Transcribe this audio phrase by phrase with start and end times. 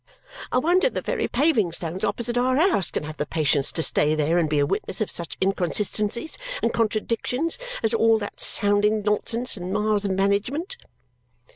[0.51, 4.15] I wonder the very paving stones opposite our house can have the patience to stay
[4.15, 9.57] there and be a witness of such inconsistencies and contradictions as all that sounding nonsense,
[9.57, 10.77] and Ma's management!"